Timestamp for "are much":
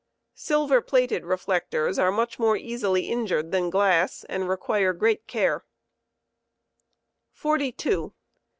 1.99-2.39